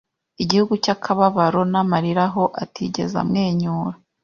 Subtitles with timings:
[0.43, 3.95] Igihugu cyakababaro namarira aho atigeze amwenyura